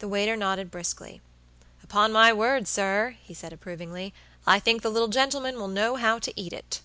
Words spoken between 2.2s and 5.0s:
word, sir," he said, approvingly, "I think the